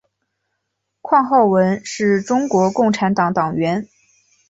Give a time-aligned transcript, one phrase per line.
[1.03, 3.87] 况浩文是中国共产党党员。